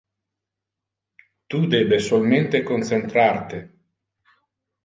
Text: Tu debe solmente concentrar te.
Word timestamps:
Tu 1.53 1.61
debe 1.75 1.99
solmente 2.07 2.63
concentrar 2.71 3.39
te. 3.53 3.59